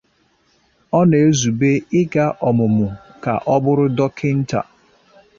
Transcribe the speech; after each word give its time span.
Ọ 0.97 0.99
na-ezube 1.09 1.71
ịga 1.99 2.25
ọmụmụ 2.47 2.85
ka 3.23 3.33
o 3.53 3.55
bụrụ 3.63 3.85
dọkịta. 3.97 4.59